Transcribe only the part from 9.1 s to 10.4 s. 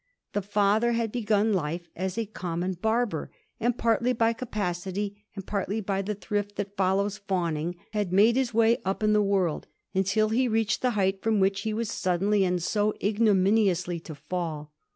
the world, until